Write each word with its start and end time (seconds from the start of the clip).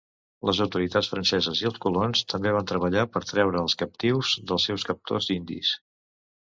Les 0.49 0.61
autoritats 0.63 1.09
franceses 1.11 1.61
i 1.65 1.69
els 1.71 1.77
colons 1.85 2.23
també 2.33 2.55
van 2.57 2.67
treballar 2.73 3.05
per 3.17 3.25
treure 3.33 3.63
els 3.67 3.81
captius 3.85 4.35
dels 4.51 4.71
seus 4.71 4.89
captors 4.93 5.35
indis. 5.41 5.81